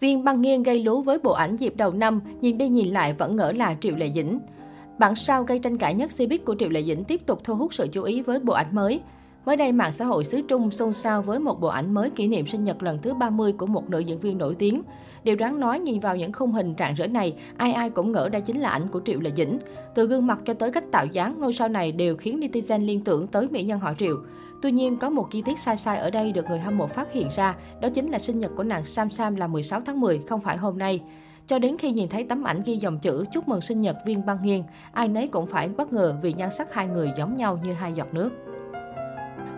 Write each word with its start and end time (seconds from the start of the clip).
Viên 0.00 0.24
băng 0.24 0.42
nghiêng 0.42 0.62
gây 0.62 0.84
lú 0.84 1.02
với 1.02 1.18
bộ 1.18 1.32
ảnh 1.32 1.56
dịp 1.56 1.76
đầu 1.76 1.92
năm, 1.92 2.20
nhìn 2.40 2.58
đi 2.58 2.68
nhìn 2.68 2.88
lại 2.88 3.12
vẫn 3.12 3.36
ngỡ 3.36 3.52
là 3.52 3.76
Triệu 3.80 3.96
Lệ 3.96 4.10
Dĩnh. 4.14 4.38
Bản 4.98 5.16
sao 5.16 5.44
gây 5.44 5.58
tranh 5.58 5.78
cãi 5.78 5.94
nhất 5.94 6.10
Cbiz 6.16 6.38
của 6.44 6.54
Triệu 6.58 6.68
Lệ 6.68 6.82
Dĩnh 6.82 7.04
tiếp 7.04 7.26
tục 7.26 7.40
thu 7.44 7.54
hút 7.54 7.74
sự 7.74 7.86
chú 7.92 8.02
ý 8.02 8.22
với 8.22 8.40
bộ 8.40 8.54
ảnh 8.54 8.74
mới. 8.74 9.00
Mới 9.46 9.56
đây, 9.56 9.72
mạng 9.72 9.92
xã 9.92 10.04
hội 10.04 10.24
xứ 10.24 10.42
Trung 10.48 10.70
xôn 10.70 10.92
xao 10.92 11.22
với 11.22 11.38
một 11.38 11.60
bộ 11.60 11.68
ảnh 11.68 11.94
mới 11.94 12.10
kỷ 12.10 12.28
niệm 12.28 12.46
sinh 12.46 12.64
nhật 12.64 12.82
lần 12.82 12.98
thứ 13.02 13.14
30 13.14 13.52
của 13.52 13.66
một 13.66 13.90
nữ 13.90 13.98
diễn 13.98 14.20
viên 14.20 14.38
nổi 14.38 14.54
tiếng. 14.58 14.82
Điều 15.24 15.36
đáng 15.36 15.60
nói 15.60 15.80
nhìn 15.80 16.00
vào 16.00 16.16
những 16.16 16.32
khung 16.32 16.52
hình 16.52 16.74
rạng 16.78 16.94
rỡ 16.94 17.06
này, 17.06 17.36
ai 17.56 17.72
ai 17.72 17.90
cũng 17.90 18.12
ngỡ 18.12 18.28
đây 18.28 18.40
chính 18.40 18.60
là 18.60 18.70
ảnh 18.70 18.88
của 18.88 19.00
Triệu 19.04 19.20
Lệ 19.20 19.30
Dĩnh. 19.36 19.58
Từ 19.94 20.06
gương 20.06 20.26
mặt 20.26 20.40
cho 20.44 20.54
tới 20.54 20.70
cách 20.70 20.84
tạo 20.92 21.06
dáng, 21.06 21.40
ngôi 21.40 21.52
sao 21.52 21.68
này 21.68 21.92
đều 21.92 22.16
khiến 22.16 22.40
netizen 22.40 22.86
liên 22.86 23.04
tưởng 23.04 23.26
tới 23.26 23.48
mỹ 23.48 23.64
nhân 23.64 23.80
họ 23.80 23.94
Triệu. 23.98 24.16
Tuy 24.62 24.70
nhiên, 24.70 24.96
có 24.96 25.10
một 25.10 25.30
chi 25.30 25.42
tiết 25.42 25.58
sai 25.58 25.76
sai 25.76 25.98
ở 25.98 26.10
đây 26.10 26.32
được 26.32 26.44
người 26.48 26.58
hâm 26.58 26.78
mộ 26.78 26.86
phát 26.86 27.12
hiện 27.12 27.28
ra, 27.36 27.56
đó 27.80 27.88
chính 27.88 28.10
là 28.10 28.18
sinh 28.18 28.40
nhật 28.40 28.50
của 28.56 28.62
nàng 28.62 28.86
Sam 28.86 29.10
Sam 29.10 29.36
là 29.36 29.46
16 29.46 29.80
tháng 29.80 30.00
10, 30.00 30.18
không 30.18 30.40
phải 30.40 30.56
hôm 30.56 30.78
nay. 30.78 31.00
Cho 31.46 31.58
đến 31.58 31.76
khi 31.78 31.92
nhìn 31.92 32.08
thấy 32.08 32.24
tấm 32.24 32.44
ảnh 32.44 32.62
ghi 32.64 32.76
dòng 32.76 32.98
chữ 32.98 33.24
chúc 33.32 33.48
mừng 33.48 33.60
sinh 33.60 33.80
nhật 33.80 33.96
viên 34.06 34.26
băng 34.26 34.38
nghiêng, 34.42 34.64
ai 34.92 35.08
nấy 35.08 35.28
cũng 35.28 35.46
phải 35.46 35.68
bất 35.68 35.92
ngờ 35.92 36.16
vì 36.22 36.32
nhan 36.32 36.50
sắc 36.50 36.72
hai 36.72 36.86
người 36.86 37.10
giống 37.16 37.36
nhau 37.36 37.58
như 37.64 37.72
hai 37.72 37.92
giọt 37.92 38.14
nước. 38.14 38.30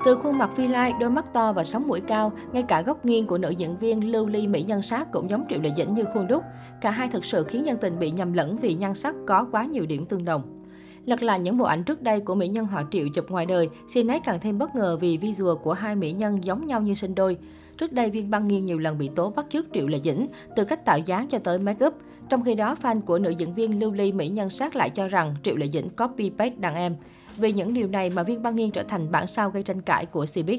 Từ 0.05 0.15
khuôn 0.15 0.39
mặt 0.39 0.51
phi 0.57 0.69
lai, 0.69 0.93
đôi 1.01 1.11
mắt 1.11 1.33
to 1.33 1.53
và 1.53 1.65
sóng 1.65 1.89
mũi 1.89 2.01
cao, 2.01 2.33
ngay 2.53 2.63
cả 2.63 2.83
góc 2.83 3.05
nghiêng 3.05 3.27
của 3.27 3.39
nữ 3.39 3.51
diễn 3.51 3.77
viên 3.79 4.13
Lưu 4.13 4.27
Ly 4.27 4.47
Mỹ 4.47 4.63
Nhân 4.63 4.83
Sát 4.83 5.13
cũng 5.13 5.31
giống 5.31 5.45
Triệu 5.49 5.61
Lệ 5.61 5.71
Dĩnh 5.77 5.95
như 5.95 6.05
khuôn 6.15 6.27
đúc. 6.27 6.43
Cả 6.81 6.91
hai 6.91 7.09
thực 7.09 7.25
sự 7.25 7.45
khiến 7.45 7.65
nhân 7.65 7.79
tình 7.81 7.99
bị 7.99 8.11
nhầm 8.11 8.33
lẫn 8.33 8.57
vì 8.57 8.75
nhan 8.75 8.95
sắc 8.95 9.15
có 9.27 9.47
quá 9.53 9.65
nhiều 9.65 9.87
điểm 9.87 10.07
tương 10.07 10.25
đồng. 10.25 10.65
Lật 11.05 11.23
lại 11.23 11.41
những 11.41 11.59
bộ 11.59 11.65
ảnh 11.65 11.85
trước 11.85 12.03
đây 12.03 12.21
của 12.21 12.35
mỹ 12.35 12.49
nhân 12.49 12.67
họ 12.67 12.83
Triệu 12.91 13.09
chụp 13.15 13.31
ngoài 13.31 13.47
đời, 13.47 13.69
xin 13.89 14.07
ấy 14.11 14.21
càng 14.21 14.41
thêm 14.41 14.59
bất 14.59 14.75
ngờ 14.75 14.99
vì 15.01 15.17
visual 15.17 15.57
của 15.63 15.73
hai 15.73 15.97
mỹ 15.97 16.13
nhân 16.13 16.45
giống 16.45 16.67
nhau 16.67 16.83
như 16.83 16.95
sinh 16.95 17.15
đôi. 17.15 17.37
Trước 17.79 17.93
đây, 17.93 18.11
Viên 18.11 18.31
Băng 18.31 18.49
Nghiên 18.49 18.65
nhiều 18.65 18.79
lần 18.79 18.99
bị 18.99 19.11
tố 19.17 19.31
bắt 19.31 19.47
chước 19.49 19.67
Triệu 19.75 19.87
Lệ 19.87 20.01
Dĩnh, 20.05 20.27
từ 20.57 20.65
cách 20.65 20.85
tạo 20.85 20.99
dáng 20.99 21.29
cho 21.29 21.39
tới 21.39 21.59
make 21.59 21.87
up. 21.87 21.95
Trong 22.29 22.45
khi 22.45 22.55
đó, 22.55 22.77
fan 22.83 23.01
của 23.01 23.19
nữ 23.19 23.31
diễn 23.31 23.55
viên 23.55 23.81
Lưu 23.81 23.93
Ly 23.93 24.13
Mỹ 24.13 24.29
Nhân 24.29 24.51
Sát 24.51 24.77
lại 24.77 24.91
cho 24.91 25.09
rằng 25.09 25.35
Triệu 25.43 25.57
Lệ 25.57 25.67
Dĩnh 25.69 25.89
copy 25.91 26.31
paste 26.31 26.57
đàn 26.57 26.75
em. 26.75 26.97
Vì 27.39 27.53
những 27.53 27.75
điều 27.75 27.89
này 27.89 28.11
mà 28.11 28.23
Viên 28.23 28.43
Băng 28.43 28.57
Nghiên 28.57 28.71
trở 28.71 28.83
thành 28.83 29.11
bản 29.11 29.27
sao 29.27 29.51
gây 29.51 29.63
tranh 29.63 29.83
cãi 29.83 30.07
của 30.07 30.25
Cbiz. 30.25 30.59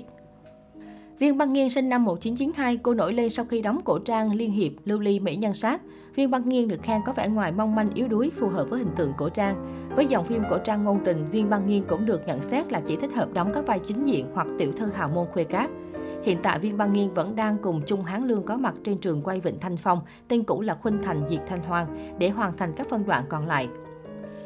Viên 1.19 1.37
Băng 1.37 1.53
Nghiên 1.53 1.69
sinh 1.69 1.89
năm 1.89 2.05
1992, 2.05 2.77
cô 2.77 2.93
nổi 2.93 3.13
lên 3.13 3.29
sau 3.29 3.45
khi 3.45 3.61
đóng 3.61 3.81
cổ 3.85 3.99
trang 3.99 4.35
Liên 4.35 4.51
Hiệp, 4.51 4.71
Lưu 4.85 4.99
Ly 4.99 5.19
Mỹ 5.19 5.35
Nhân 5.35 5.53
Sát. 5.53 5.81
Viên 6.15 6.31
Băng 6.31 6.49
Nghiên 6.49 6.67
được 6.67 6.81
khen 6.83 7.01
có 7.05 7.13
vẻ 7.13 7.27
ngoài 7.27 7.51
mong 7.51 7.75
manh 7.75 7.89
yếu 7.93 8.07
đuối, 8.07 8.31
phù 8.39 8.47
hợp 8.47 8.69
với 8.69 8.79
hình 8.79 8.91
tượng 8.95 9.13
cổ 9.17 9.29
trang. 9.29 9.87
Với 9.95 10.07
dòng 10.07 10.25
phim 10.25 10.43
cổ 10.49 10.57
trang 10.57 10.83
ngôn 10.83 10.99
tình, 11.05 11.29
Viên 11.31 11.49
Băng 11.49 11.69
Nghiên 11.69 11.83
cũng 11.83 12.05
được 12.05 12.27
nhận 12.27 12.41
xét 12.41 12.71
là 12.71 12.81
chỉ 12.85 12.95
thích 12.95 13.13
hợp 13.15 13.33
đóng 13.33 13.51
các 13.53 13.67
vai 13.67 13.79
chính 13.79 14.03
diện 14.03 14.25
hoặc 14.33 14.47
tiểu 14.57 14.71
thư 14.71 14.85
hào 14.85 15.09
môn 15.09 15.27
khuê 15.33 15.43
cát. 15.43 15.69
Hiện 16.23 16.37
tại, 16.43 16.59
Viên 16.59 16.77
Băng 16.77 16.93
Nghiên 16.93 17.13
vẫn 17.13 17.35
đang 17.35 17.57
cùng 17.61 17.81
Trung 17.85 18.03
Hán 18.03 18.27
Lương 18.27 18.43
có 18.43 18.57
mặt 18.57 18.75
trên 18.83 18.97
trường 18.97 19.21
quay 19.21 19.39
Vịnh 19.39 19.59
Thanh 19.59 19.77
Phong, 19.77 19.99
tên 20.27 20.43
cũ 20.43 20.61
là 20.61 20.75
Khuynh 20.75 21.03
Thành 21.03 21.27
Diệt 21.29 21.41
Thanh 21.47 21.59
Hoang, 21.59 22.15
để 22.19 22.29
hoàn 22.29 22.57
thành 22.57 22.73
các 22.75 22.89
phân 22.89 23.05
đoạn 23.05 23.23
còn 23.29 23.47
lại. 23.47 23.67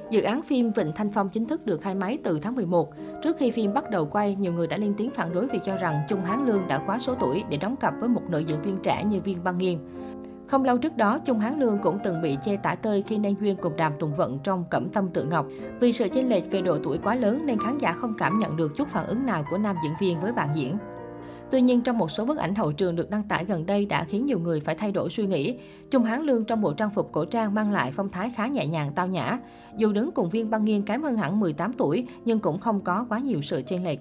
Dự 0.10 0.22
án 0.22 0.42
phim 0.42 0.72
Vịnh 0.72 0.92
Thanh 0.96 1.12
Phong 1.12 1.30
chính 1.30 1.46
thức 1.46 1.66
được 1.66 1.82
khai 1.82 1.96
máy 1.96 2.18
từ 2.24 2.40
tháng 2.40 2.56
11. 2.56 2.94
Trước 3.24 3.38
khi 3.38 3.52
phim 3.52 3.74
bắt 3.74 3.90
đầu 3.90 4.06
quay, 4.06 4.36
nhiều 4.36 4.54
người 4.54 4.68
đã 4.68 4.78
lên 4.78 4.94
tiếng 4.98 5.12
phản 5.12 5.34
đối 5.34 5.48
vì 5.48 5.60
cho 5.64 5.78
rằng 5.78 6.02
Trung 6.10 6.22
Hán 6.22 6.46
Lương 6.46 6.68
đã 6.68 6.84
quá 6.86 7.00
số 7.00 7.16
tuổi 7.20 7.44
để 7.50 7.58
đóng 7.58 7.76
cặp 7.76 7.94
với 8.00 8.10
một 8.10 8.22
nữ 8.30 8.40
diễn 8.40 8.62
viên 8.62 8.78
trẻ 8.84 9.04
như 9.04 9.22
Viên 9.22 9.44
Băng 9.44 9.58
Nghiên. 9.58 9.80
Không 10.48 10.64
lâu 10.64 10.78
trước 10.78 10.98
đó, 10.98 11.20
Trung 11.26 11.40
Hán 11.40 11.60
Lương 11.60 11.80
cũng 11.80 12.00
từng 12.04 12.22
bị 12.22 12.38
chê 12.46 12.58
tả 12.58 12.76
tơi 12.76 13.02
khi 13.02 13.18
nên 13.18 13.36
duyên 13.40 13.56
cùng 13.62 13.76
Đàm 13.76 13.94
Tùng 14.00 14.16
Vận 14.16 14.40
trong 14.44 14.66
Cẩm 14.70 14.90
Tâm 14.90 15.10
Tự 15.14 15.24
Ngọc. 15.26 15.46
Vì 15.80 15.94
sự 15.94 16.08
chênh 16.08 16.30
lệch 16.30 16.52
về 16.52 16.62
độ 16.62 16.78
tuổi 16.84 16.98
quá 17.04 17.16
lớn 17.16 17.46
nên 17.46 17.60
khán 17.60 17.78
giả 17.78 17.94
không 17.94 18.14
cảm 18.18 18.40
nhận 18.40 18.58
được 18.58 18.76
chút 18.76 18.88
phản 18.88 19.08
ứng 19.08 19.26
nào 19.26 19.46
của 19.50 19.58
nam 19.58 19.76
diễn 19.84 19.94
viên 20.00 20.22
với 20.22 20.32
bạn 20.32 20.50
diễn. 20.56 20.78
Tuy 21.54 21.62
nhiên, 21.62 21.82
trong 21.82 21.98
một 21.98 22.12
số 22.12 22.26
bức 22.26 22.38
ảnh 22.38 22.56
hậu 22.56 22.72
trường 22.72 22.96
được 22.96 23.10
đăng 23.10 23.24
tải 23.24 23.46
gần 23.46 23.66
đây 23.66 23.86
đã 23.86 24.04
khiến 24.04 24.26
nhiều 24.26 24.40
người 24.40 24.60
phải 24.60 24.76
thay 24.76 24.92
đổi 24.92 25.10
suy 25.10 25.28
nghĩ. 25.28 25.58
Trung 25.92 26.04
Hán 26.04 26.22
Lương 26.22 26.46
trong 26.46 26.62
bộ 26.62 26.74
trang 26.74 26.90
phục 26.90 27.12
cổ 27.12 27.26
trang 27.26 27.54
mang 27.54 27.72
lại 27.72 27.92
phong 27.92 28.10
thái 28.10 28.30
khá 28.30 28.48
nhẹ 28.48 28.68
nhàng, 28.68 28.92
tao 28.96 29.08
nhã. 29.08 29.40
Dù 29.78 29.92
đứng 29.92 30.12
cùng 30.12 30.30
viên 30.30 30.50
băng 30.50 30.66
nghiên 30.66 30.82
kém 30.82 31.04
hơn 31.04 31.18
hẳn 31.18 31.40
18 31.40 31.74
tuổi, 31.74 32.08
nhưng 32.26 32.40
cũng 32.40 32.60
không 32.60 32.82
có 32.82 33.06
quá 33.10 33.20
nhiều 33.20 33.42
sự 33.42 33.62
chênh 33.66 33.84
lệch. 33.84 34.00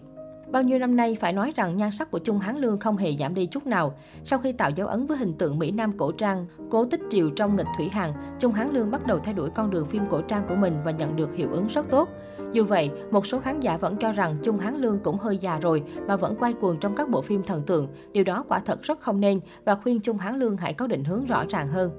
Bao 0.50 0.62
nhiêu 0.62 0.78
năm 0.78 0.96
nay 0.96 1.16
phải 1.20 1.32
nói 1.32 1.52
rằng 1.56 1.76
nhan 1.76 1.90
sắc 1.90 2.10
của 2.10 2.18
Trung 2.18 2.38
Hán 2.38 2.58
Lương 2.58 2.78
không 2.78 2.96
hề 2.96 3.16
giảm 3.16 3.34
đi 3.34 3.46
chút 3.46 3.66
nào. 3.66 3.94
Sau 4.24 4.38
khi 4.38 4.52
tạo 4.52 4.70
dấu 4.70 4.88
ấn 4.88 5.06
với 5.06 5.18
hình 5.18 5.34
tượng 5.34 5.58
Mỹ 5.58 5.70
Nam 5.70 5.98
cổ 5.98 6.12
trang, 6.12 6.46
cố 6.70 6.84
tích 6.84 7.00
triều 7.10 7.30
trong 7.30 7.56
nghịch 7.56 7.66
thủy 7.76 7.88
hàng, 7.88 8.12
Trung 8.38 8.52
Hán 8.52 8.72
Lương 8.72 8.90
bắt 8.90 9.06
đầu 9.06 9.18
thay 9.18 9.34
đổi 9.34 9.50
con 9.50 9.70
đường 9.70 9.86
phim 9.86 10.02
cổ 10.10 10.20
trang 10.20 10.42
của 10.48 10.54
mình 10.54 10.76
và 10.84 10.90
nhận 10.90 11.16
được 11.16 11.34
hiệu 11.36 11.48
ứng 11.52 11.66
rất 11.66 11.86
tốt. 11.90 12.08
Dù 12.52 12.64
vậy, 12.64 12.90
một 13.10 13.26
số 13.26 13.40
khán 13.40 13.60
giả 13.60 13.76
vẫn 13.76 13.96
cho 13.96 14.12
rằng 14.12 14.36
Trung 14.42 14.58
Hán 14.58 14.76
Lương 14.76 14.98
cũng 14.98 15.18
hơi 15.18 15.38
già 15.38 15.58
rồi 15.58 15.82
mà 16.08 16.16
vẫn 16.16 16.36
quay 16.36 16.52
cuồng 16.52 16.78
trong 16.80 16.94
các 16.96 17.08
bộ 17.08 17.22
phim 17.22 17.42
thần 17.42 17.62
tượng. 17.62 17.88
Điều 18.12 18.24
đó 18.24 18.44
quả 18.48 18.58
thật 18.58 18.82
rất 18.82 19.00
không 19.00 19.20
nên 19.20 19.40
và 19.64 19.74
khuyên 19.74 20.00
Trung 20.00 20.18
Hán 20.18 20.38
Lương 20.38 20.56
hãy 20.56 20.74
có 20.74 20.86
định 20.86 21.04
hướng 21.04 21.24
rõ 21.24 21.44
ràng 21.48 21.68
hơn. 21.68 21.90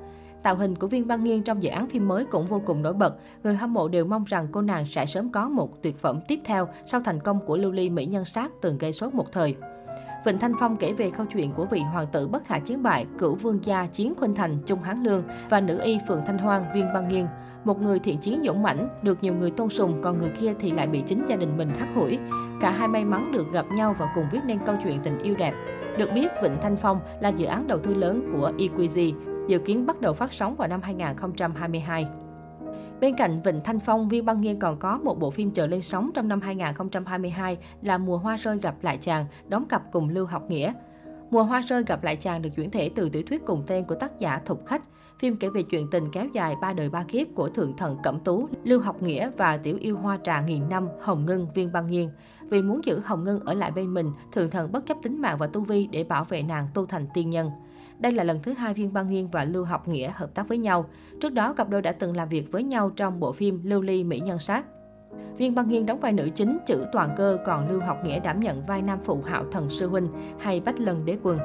Tạo 0.43 0.55
hình 0.55 0.75
của 0.75 0.87
Viên 0.87 1.07
Băng 1.07 1.23
Nghiên 1.23 1.43
trong 1.43 1.63
dự 1.63 1.69
án 1.69 1.87
phim 1.87 2.07
mới 2.07 2.25
cũng 2.25 2.45
vô 2.45 2.61
cùng 2.65 2.81
nổi 2.81 2.93
bật. 2.93 3.15
Người 3.43 3.55
hâm 3.55 3.73
mộ 3.73 3.87
đều 3.87 4.05
mong 4.05 4.23
rằng 4.23 4.47
cô 4.51 4.61
nàng 4.61 4.85
sẽ 4.85 5.05
sớm 5.05 5.31
có 5.31 5.49
một 5.49 5.83
tuyệt 5.83 5.97
phẩm 5.97 6.19
tiếp 6.27 6.39
theo 6.45 6.67
sau 6.85 7.01
thành 7.01 7.19
công 7.19 7.39
của 7.45 7.57
Lưu 7.57 7.71
Ly 7.71 7.89
Mỹ 7.89 8.05
Nhân 8.05 8.25
Sát 8.25 8.51
từng 8.61 8.77
gây 8.77 8.93
sốt 8.93 9.13
một 9.13 9.31
thời. 9.31 9.55
Vịnh 10.25 10.39
Thanh 10.39 10.53
Phong 10.59 10.77
kể 10.77 10.93
về 10.93 11.09
câu 11.09 11.25
chuyện 11.25 11.51
của 11.51 11.65
vị 11.65 11.79
hoàng 11.79 12.07
tử 12.11 12.27
bất 12.27 12.45
khả 12.45 12.59
chiến 12.59 12.83
bại, 12.83 13.05
cửu 13.17 13.35
vương 13.35 13.59
gia 13.63 13.85
Chiến 13.85 14.13
Khuynh 14.17 14.35
Thành, 14.35 14.57
Trung 14.65 14.81
Hán 14.81 15.03
Lương 15.03 15.23
và 15.49 15.61
nữ 15.61 15.79
y 15.83 15.99
Phượng 16.07 16.21
Thanh 16.25 16.37
Hoang, 16.37 16.65
Viên 16.73 16.93
Băng 16.93 17.09
Nghiên. 17.09 17.25
Một 17.63 17.81
người 17.81 17.99
thiện 17.99 18.17
chiến 18.17 18.41
dũng 18.45 18.63
mãnh, 18.63 18.89
được 19.01 19.23
nhiều 19.23 19.33
người 19.33 19.51
tôn 19.51 19.69
sùng, 19.69 20.01
còn 20.01 20.17
người 20.17 20.29
kia 20.39 20.53
thì 20.59 20.71
lại 20.71 20.87
bị 20.87 21.03
chính 21.07 21.25
gia 21.27 21.35
đình 21.35 21.57
mình 21.57 21.69
hắt 21.69 21.87
hủi. 21.95 22.17
Cả 22.61 22.71
hai 22.71 22.87
may 22.87 23.05
mắn 23.05 23.31
được 23.31 23.51
gặp 23.53 23.65
nhau 23.75 23.95
và 23.99 24.11
cùng 24.15 24.25
viết 24.31 24.39
nên 24.45 24.59
câu 24.65 24.75
chuyện 24.83 24.99
tình 25.03 25.19
yêu 25.19 25.35
đẹp. 25.35 25.53
Được 25.97 26.09
biết, 26.15 26.27
Vịnh 26.43 26.57
Thanh 26.61 26.77
Phong 26.77 26.99
là 27.21 27.29
dự 27.29 27.45
án 27.45 27.67
đầu 27.67 27.79
tư 27.79 27.93
lớn 27.93 28.29
của 28.33 28.51
EQG, 28.57 29.13
dự 29.47 29.59
kiến 29.59 29.85
bắt 29.85 30.01
đầu 30.01 30.13
phát 30.13 30.33
sóng 30.33 30.55
vào 30.55 30.67
năm 30.67 30.81
2022. 30.81 32.07
Bên 33.03 33.15
cạnh 33.15 33.41
Vịnh 33.41 33.61
Thanh 33.63 33.79
Phong, 33.79 34.09
Viên 34.09 34.25
Băng 34.25 34.41
Nghiên 34.41 34.59
còn 34.59 34.77
có 34.79 34.97
một 34.97 35.19
bộ 35.19 35.31
phim 35.31 35.51
chờ 35.51 35.67
lên 35.67 35.81
sóng 35.81 36.11
trong 36.13 36.27
năm 36.27 36.41
2022 36.41 37.57
là 37.81 37.97
Mùa 37.97 38.17
Hoa 38.17 38.37
Rơi 38.37 38.59
Gặp 38.59 38.75
Lại 38.81 38.97
Chàng, 39.01 39.25
đóng 39.47 39.65
cặp 39.65 39.91
cùng 39.91 40.09
Lưu 40.09 40.25
Học 40.25 40.49
Nghĩa. 40.49 40.73
Mùa 41.31 41.43
Hoa 41.43 41.61
Rơi 41.67 41.83
Gặp 41.87 42.03
Lại 42.03 42.15
Chàng 42.15 42.41
được 42.41 42.49
chuyển 42.55 42.71
thể 42.71 42.89
từ 42.95 43.09
tiểu 43.09 43.23
thuyết 43.27 43.45
cùng 43.45 43.63
tên 43.67 43.85
của 43.85 43.95
tác 43.95 44.19
giả 44.19 44.41
Thục 44.45 44.65
Khách. 44.65 44.81
Phim 45.19 45.37
kể 45.37 45.49
về 45.49 45.63
chuyện 45.63 45.87
tình 45.91 46.03
kéo 46.11 46.27
dài 46.33 46.55
ba 46.61 46.73
đời 46.73 46.89
ba 46.89 47.03
kiếp 47.03 47.27
của 47.35 47.49
thượng 47.49 47.77
thần 47.77 47.97
Cẩm 48.03 48.19
Tú, 48.19 48.47
Lưu 48.63 48.79
Học 48.79 49.01
Nghĩa 49.01 49.31
và 49.37 49.57
tiểu 49.57 49.77
yêu 49.79 49.97
hoa 49.97 50.17
trà 50.23 50.41
nghìn 50.41 50.69
năm 50.69 50.87
Hồng 51.01 51.25
Ngân 51.25 51.47
Viên 51.55 51.71
Băng 51.71 51.91
Nghiên. 51.91 52.09
Vì 52.49 52.61
muốn 52.61 52.81
giữ 52.85 53.01
Hồng 53.05 53.23
Ngân 53.23 53.39
ở 53.39 53.53
lại 53.53 53.71
bên 53.71 53.93
mình, 53.93 54.11
thượng 54.31 54.49
thần 54.49 54.71
bất 54.71 54.85
chấp 54.85 54.97
tính 55.03 55.21
mạng 55.21 55.37
và 55.37 55.47
tu 55.47 55.61
vi 55.61 55.87
để 55.91 56.03
bảo 56.03 56.25
vệ 56.25 56.41
nàng 56.41 56.67
tu 56.73 56.85
thành 56.85 57.07
tiên 57.13 57.29
nhân. 57.29 57.49
Đây 58.03 58.11
là 58.11 58.23
lần 58.23 58.41
thứ 58.41 58.53
hai 58.53 58.73
Viên 58.73 58.93
Băng 58.93 59.07
Nghiên 59.07 59.27
và 59.27 59.43
Lưu 59.43 59.63
Học 59.63 59.87
Nghĩa 59.87 60.11
hợp 60.15 60.33
tác 60.33 60.47
với 60.47 60.57
nhau. 60.57 60.89
Trước 61.21 61.33
đó, 61.33 61.53
cặp 61.53 61.69
đôi 61.69 61.81
đã 61.81 61.91
từng 61.91 62.17
làm 62.17 62.29
việc 62.29 62.51
với 62.51 62.63
nhau 62.63 62.89
trong 62.89 63.19
bộ 63.19 63.31
phim 63.31 63.61
Lưu 63.63 63.81
Ly 63.81 64.03
Mỹ 64.03 64.19
Nhân 64.19 64.39
Sát. 64.39 64.65
Viên 65.37 65.55
Băng 65.55 65.69
Nghiên 65.69 65.85
đóng 65.85 65.99
vai 65.99 66.11
nữ 66.11 66.29
chính 66.35 66.57
chữ 66.65 66.85
toàn 66.91 67.09
cơ, 67.17 67.37
còn 67.45 67.69
Lưu 67.69 67.79
Học 67.79 67.97
Nghĩa 68.05 68.19
đảm 68.19 68.39
nhận 68.39 68.65
vai 68.65 68.81
nam 68.81 68.99
phụ 69.03 69.21
hạo 69.21 69.45
thần 69.51 69.69
sư 69.69 69.87
huynh 69.87 70.07
hay 70.39 70.59
Bách 70.59 70.79
Lân 70.79 71.05
Đế 71.05 71.17
Quân. 71.23 71.39